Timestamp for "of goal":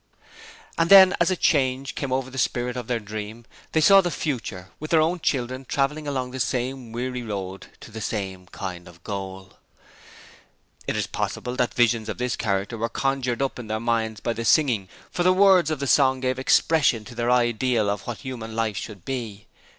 8.87-9.57